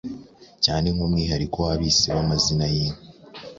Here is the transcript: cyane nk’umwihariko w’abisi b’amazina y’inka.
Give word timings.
cyane 0.63 0.87
nk’umwihariko 0.93 1.57
w’abisi 1.67 2.05
b’amazina 2.13 2.65
y’inka. 2.73 2.99